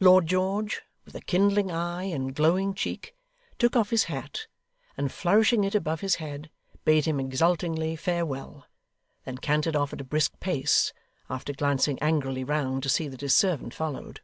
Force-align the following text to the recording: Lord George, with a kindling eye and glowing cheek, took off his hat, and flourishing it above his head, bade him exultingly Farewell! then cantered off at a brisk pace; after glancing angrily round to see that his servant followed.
Lord 0.00 0.26
George, 0.26 0.82
with 1.04 1.14
a 1.14 1.20
kindling 1.20 1.70
eye 1.70 2.02
and 2.06 2.34
glowing 2.34 2.74
cheek, 2.74 3.14
took 3.56 3.76
off 3.76 3.90
his 3.90 4.06
hat, 4.10 4.48
and 4.96 5.12
flourishing 5.12 5.62
it 5.62 5.76
above 5.76 6.00
his 6.00 6.16
head, 6.16 6.50
bade 6.84 7.04
him 7.04 7.20
exultingly 7.20 7.94
Farewell! 7.94 8.66
then 9.24 9.38
cantered 9.38 9.76
off 9.76 9.92
at 9.92 10.00
a 10.00 10.02
brisk 10.04 10.40
pace; 10.40 10.92
after 11.30 11.52
glancing 11.52 12.00
angrily 12.00 12.42
round 12.42 12.82
to 12.82 12.88
see 12.88 13.06
that 13.06 13.20
his 13.20 13.36
servant 13.36 13.72
followed. 13.74 14.22